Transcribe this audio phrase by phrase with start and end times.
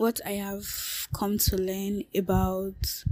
[0.00, 0.64] what I have
[1.12, 3.04] come to learn about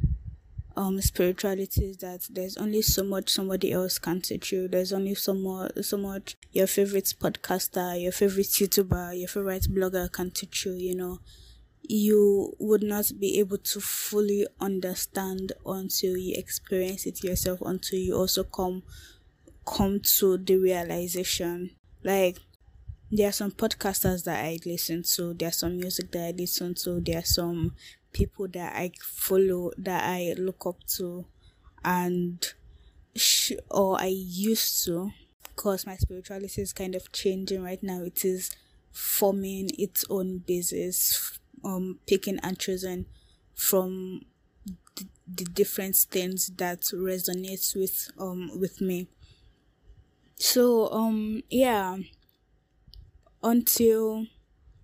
[0.74, 4.68] um spirituality is that there's only so much somebody else can teach you.
[4.68, 10.10] There's only so much so much your favorite podcaster, your favorite YouTuber, your favorite blogger
[10.10, 11.18] can teach you, you know.
[11.82, 18.14] You would not be able to fully understand until you experience it yourself, until you
[18.14, 18.82] also come
[19.66, 21.72] come to the realization.
[22.02, 22.38] Like
[23.10, 27.00] there are some podcasters that I listen to, there's some music that I listen to,
[27.00, 27.74] there are some
[28.12, 31.26] people that I follow that I look up to
[31.84, 32.44] and
[33.16, 35.10] sh- or I used to
[35.44, 38.02] because my spirituality is kind of changing right now.
[38.02, 38.50] It is
[38.92, 43.06] forming its own basis, um, picking and choosing
[43.54, 44.22] from
[44.96, 49.08] the, the different things that resonates with um with me.
[50.38, 51.96] So um yeah
[53.42, 54.26] until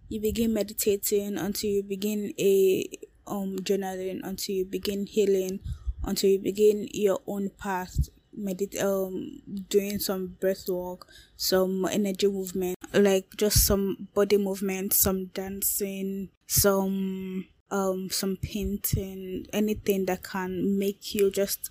[0.08, 2.86] you begin meditating, until you begin a
[3.26, 5.60] um journaling, until you begin healing,
[6.04, 12.76] until you begin your own path, medit um doing some breath work, some energy movement,
[12.92, 21.14] like just some body movement, some dancing, some um some painting, anything that can make
[21.14, 21.70] you just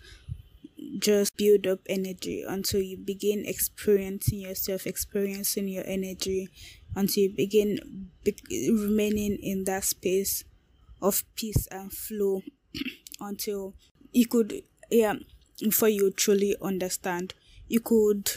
[0.99, 6.49] just build up energy until you begin experiencing yourself, experiencing your energy,
[6.95, 8.35] until you begin be-
[8.71, 10.43] remaining in that space
[11.01, 12.41] of peace and flow
[13.19, 13.73] until
[14.11, 15.15] you could, yeah,
[15.59, 17.33] before you truly understand.
[17.67, 18.29] You could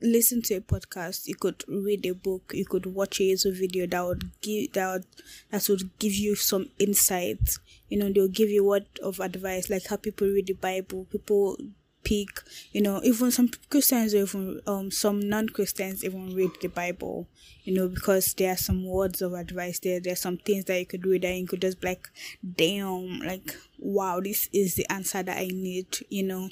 [0.00, 3.86] listen to a podcast, you could read a book, you could watch a YouTube video
[3.86, 5.06] that would give that would,
[5.50, 7.40] that would give you some insight.
[7.88, 11.56] You know, they'll give you word of advice, like how people read the Bible, people
[12.10, 17.26] you know, even some Christians even um some non Christians even read the Bible,
[17.64, 20.00] you know, because there are some words of advice there.
[20.00, 22.08] There are some things that you could read and you could just like,
[22.56, 26.48] damn, like wow, this is the answer that I need, you know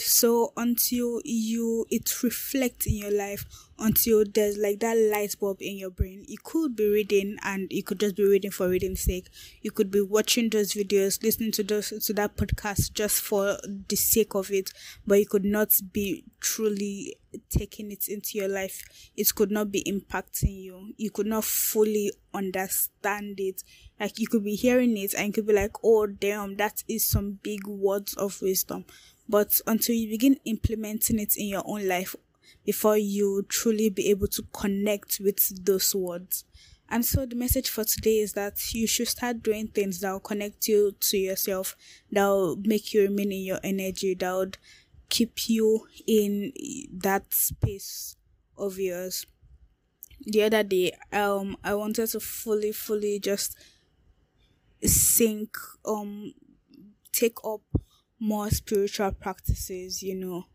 [0.00, 3.44] so until you it reflects in your life
[3.78, 7.82] until there's like that light bulb in your brain you could be reading and you
[7.82, 9.28] could just be reading for reading's sake.
[9.60, 13.58] You could be watching those videos listening to those to that podcast just for
[13.88, 14.70] the sake of it
[15.06, 17.16] but you could not be truly
[17.48, 18.82] taking it into your life.
[19.16, 20.92] It could not be impacting you.
[20.96, 23.62] You could not fully understand it.
[23.98, 27.08] Like you could be hearing it and you could be like oh damn that is
[27.08, 28.84] some big words of wisdom
[29.28, 32.14] but until you begin implementing it in your own life
[32.64, 36.44] before you truly be able to connect with those words.
[36.88, 40.20] And so the message for today is that you should start doing things that will
[40.20, 41.74] connect you to yourself,
[42.10, 44.58] that will make you remain in your energy, that would
[45.08, 46.52] keep you in
[46.92, 48.16] that space
[48.58, 49.26] of yours.
[50.20, 53.56] The other day, um, I wanted to fully, fully just
[54.82, 56.34] sink, um,
[57.10, 57.62] take up
[58.22, 60.46] more spiritual practices, you know,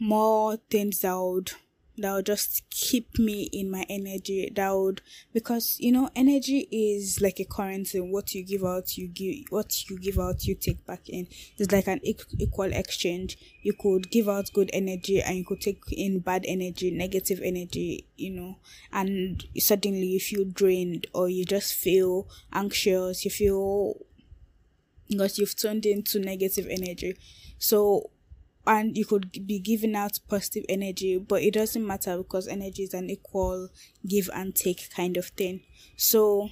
[0.00, 1.52] more things that would
[1.98, 5.00] that would just keep me in my energy that would
[5.32, 9.88] because you know energy is like a currency what you give out you give what
[9.88, 11.28] you give out you take back in.
[11.56, 13.38] It's like an equal exchange.
[13.62, 18.06] You could give out good energy and you could take in bad energy negative energy
[18.16, 18.56] you know.
[18.90, 23.98] And suddenly you feel drained or you just feel anxious you feel
[25.08, 27.16] because you've turned into negative energy.
[27.58, 28.10] So,
[28.66, 32.94] and you could be giving out positive energy, but it doesn't matter because energy is
[32.94, 33.68] an equal
[34.08, 35.60] give and take kind of thing.
[35.96, 36.48] So,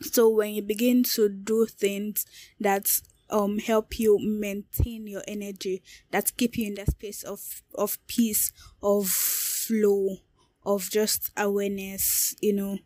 [0.00, 2.26] so when you begin to do things
[2.60, 2.88] that
[3.30, 8.52] um help you maintain your energy, that keep you in that space of of peace,
[8.82, 10.16] of flow,
[10.64, 12.78] of just awareness, you know,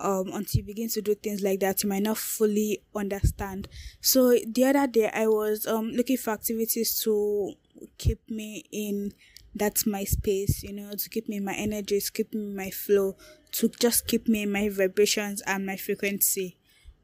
[0.00, 3.68] um, until you begin to do things like that, you might not fully understand.
[4.00, 7.52] So the other day, I was um looking for activities to
[7.98, 9.12] keep me in
[9.54, 13.16] that's my space, you know, to keep me my energy, to keep me my flow,
[13.52, 16.56] to just keep me in my vibrations and my frequency.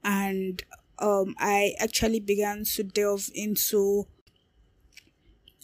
[0.04, 0.62] And
[0.98, 4.06] um, I actually began to delve into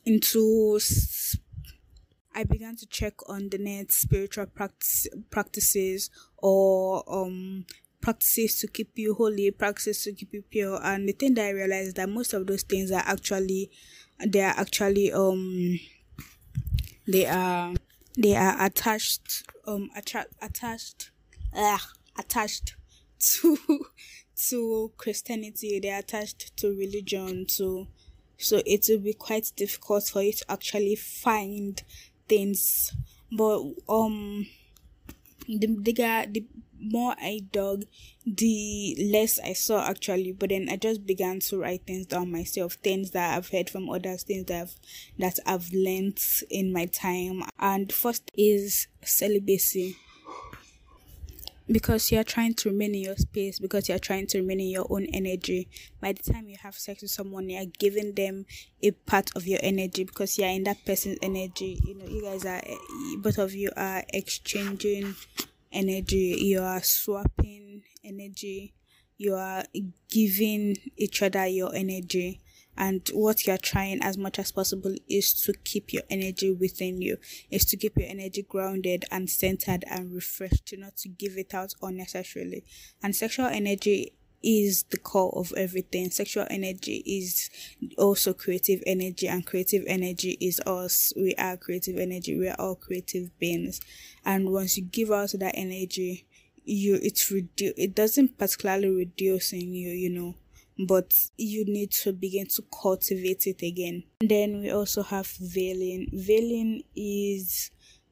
[0.05, 0.79] into
[2.35, 7.67] I began to check on the net spiritual practice, practices or um
[8.01, 10.81] practices to keep you holy, practices to keep you pure.
[10.83, 13.71] And the thing that I realized that most of those things are actually
[14.27, 15.79] they are actually um
[17.07, 17.75] they are
[18.19, 21.11] they are attached um attra- attached
[21.55, 21.79] uh,
[22.19, 22.77] attached
[23.19, 23.59] to
[24.49, 25.81] to Christianity.
[25.81, 27.47] They are attached to religion.
[27.57, 27.87] To
[28.39, 31.83] so it will be quite difficult for you to actually find
[32.33, 32.93] things
[33.31, 33.59] but
[33.89, 34.47] um
[35.49, 36.45] the bigger the
[36.83, 37.85] more I dug,
[38.27, 40.33] the less I saw actually.
[40.33, 43.89] But then I just began to write things down myself, things that I've heard from
[43.89, 44.75] others, things that I've
[45.19, 46.21] that I've learned
[46.51, 47.43] in my time.
[47.59, 49.97] And first is celibacy
[51.71, 54.87] because you're trying to remain in your space because you're trying to remain in your
[54.91, 55.69] own energy.
[56.01, 58.47] By the time you have sex with someone you're giving them
[58.83, 61.81] a part of your energy because you're in that person's energy.
[61.85, 62.77] You know you guys are eh,
[63.19, 65.15] both of you are exchanging
[65.73, 66.39] energy.
[66.41, 68.75] You are swapping energy.
[69.17, 69.65] You are
[70.11, 72.42] giving each other your energy
[72.77, 77.19] and what you're trying as much as possible is to keep your energy within you
[77.51, 81.55] is to keep your energy grounded and centered and refreshed to not to give it
[81.55, 82.65] out unnecessarily.
[83.03, 86.11] And sexual energy is the core of everything.
[86.11, 87.51] Sexual energy is
[87.99, 91.13] also creative energy and creative energy is us.
[91.17, 92.37] We are creative energy.
[92.37, 93.81] We are all creative beings.
[94.25, 96.27] And once you give out that energy
[96.65, 100.35] you it's redu- it doesn't particularly reduce in you you know
[100.79, 104.05] but you need to begin to cultivate it again.
[104.21, 106.09] Then we also have veiling.
[106.13, 107.71] Veiling is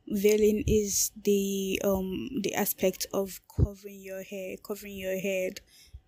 [0.08, 5.60] veiling is the um the aspect of covering your hair, covering your head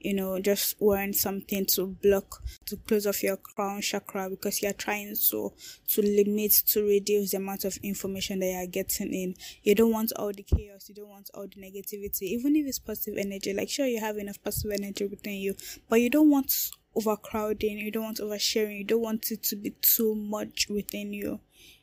[0.02, 4.72] you know, just wearing something to block, to close off your crown chakra because you're
[4.72, 5.52] trying to,
[5.88, 9.34] to limit, to reduce the amount of information that you're getting in.
[9.62, 12.78] You don't want all the chaos, you don't want all the negativity, even if it's
[12.78, 13.54] positive energy.
[13.54, 15.54] Like, sure, you have enough positive energy within you,
[15.88, 16.52] but you don't want
[16.94, 21.40] overcrowding, you don't want oversharing, you don't want it to be too much within you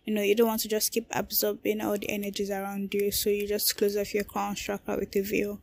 [0.10, 3.30] you know you don't want to just keep absorbing all the energies around you so
[3.30, 5.62] you just close off your crown chakra with a veil.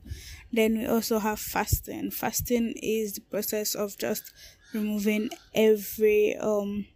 [0.53, 2.13] Then we also have fasting.
[2.13, 4.33] Fasting is the process of just
[4.73, 6.87] removing every um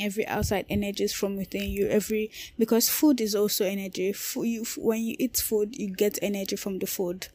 [0.00, 4.12] every outside energies from within you every because food is also energy.
[4.12, 7.26] Food you when you eat food you get energy from the food.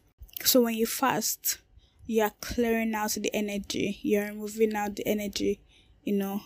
[0.41, 1.57] So when you fast
[2.05, 3.99] you are clearing out the energy.
[4.03, 5.59] You are removing out the energy
[6.05, 6.43] you know.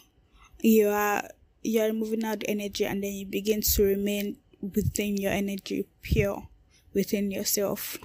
[0.63, 1.29] You are
[1.61, 6.47] you're removing out the energy and then you begin to remain within your energy pure
[6.93, 7.97] within yourself.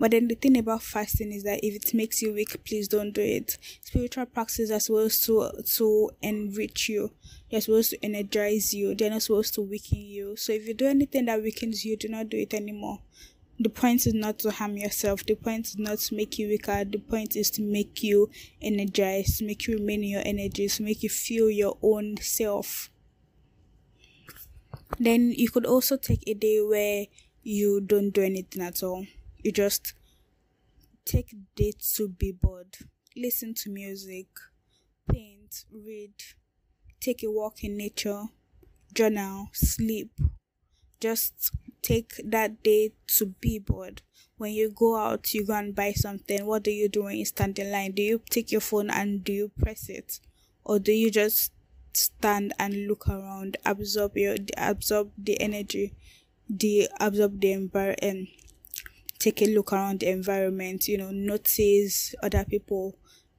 [0.00, 3.12] But then the thing about fasting is that if it makes you weak please don't
[3.12, 3.58] do it.
[3.80, 7.10] Spiritual practices are supposed to to enrich you.
[7.50, 8.94] They're supposed to energize you.
[8.94, 10.36] They're not supposed to weaken you.
[10.36, 13.00] So if you do anything that weakens you do not do it anymore
[13.60, 15.26] the point is not to harm yourself.
[15.26, 16.84] The point is not to make you weaker.
[16.84, 18.30] The point is to make you
[18.62, 22.90] energized, to make you remain in your energies to make you feel your own self.
[24.98, 27.06] Then you could also take a day where
[27.42, 29.06] you don't do anything at all.
[29.38, 29.94] You just
[31.04, 32.76] take day to be bored,
[33.16, 34.26] listen to music,
[35.10, 36.12] paint, read,
[37.00, 38.24] take a walk in nature,
[38.94, 40.12] journal, sleep.
[41.00, 41.52] Just
[41.88, 44.02] take that day to be bored.
[44.36, 46.44] When you go out, you go and buy something.
[46.44, 47.92] What do you do when you stand in line?
[47.92, 50.20] Do you take your phone and do you press it,
[50.64, 51.52] or do you just
[51.94, 55.94] stand and look around, absorb your absorb the energy,
[56.48, 58.28] the absorb the environment,
[59.18, 60.88] take a look around the environment.
[60.88, 62.96] You know, notice other people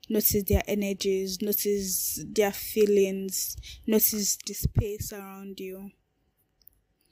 [0.10, 5.92] notice their energies, notice their feelings, notice the space around you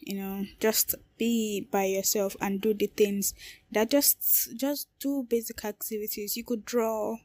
[0.08, 3.34] you know just be by yourself and do the things
[3.72, 6.38] that just just do basic activities.
[6.38, 7.18] You could draw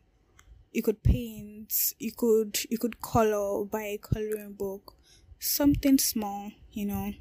[0.73, 4.95] you could paint you could you could color buy a coloring book
[5.39, 7.13] something small you know.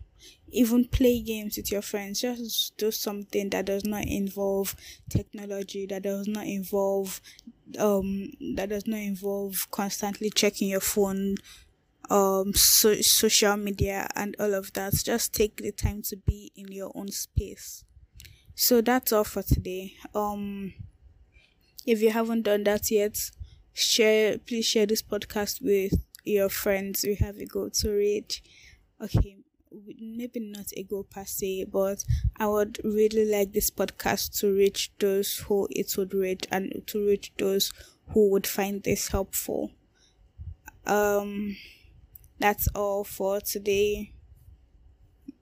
[0.53, 4.75] Even play games with your friends just do something that does not involve
[5.09, 7.21] technology that does not involve
[7.79, 11.35] um that does not involve constantly checking your phone
[12.11, 14.93] um so, social media and all of that.
[14.93, 17.83] Just take the time to be in your own space.
[18.55, 19.93] So that's all for today.
[20.13, 20.73] Um
[21.85, 23.17] if you haven't done that yet
[23.73, 27.03] share please share this podcast with your friends.
[27.07, 28.43] We have a goal to reach
[29.01, 29.37] okay
[29.99, 32.03] maybe not a goal per se but
[32.37, 37.07] i would really like this podcast to reach those who it would reach and to
[37.07, 37.71] reach those
[38.09, 39.71] who would find this helpful.
[40.85, 41.55] Um
[42.41, 44.13] that's all for today.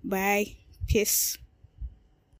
[0.04, 0.58] Bye.
[0.88, 1.38] Peace.